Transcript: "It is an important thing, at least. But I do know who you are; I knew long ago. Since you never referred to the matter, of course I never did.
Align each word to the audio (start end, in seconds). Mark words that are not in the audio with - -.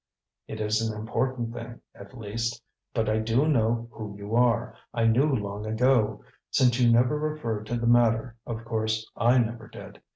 "It 0.47 0.59
is 0.59 0.81
an 0.81 0.99
important 0.99 1.53
thing, 1.53 1.79
at 1.93 2.17
least. 2.17 2.63
But 2.91 3.07
I 3.07 3.19
do 3.19 3.47
know 3.47 3.87
who 3.91 4.17
you 4.17 4.35
are; 4.35 4.73
I 4.95 5.05
knew 5.05 5.31
long 5.31 5.67
ago. 5.67 6.23
Since 6.49 6.79
you 6.79 6.91
never 6.91 7.19
referred 7.19 7.67
to 7.67 7.77
the 7.77 7.85
matter, 7.85 8.35
of 8.47 8.65
course 8.65 9.07
I 9.15 9.37
never 9.37 9.67
did. 9.67 10.01